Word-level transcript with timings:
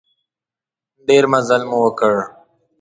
ډېر 1.07 1.23
مزل 1.31 1.61
مو 1.69 1.77
وکړ. 1.83 2.15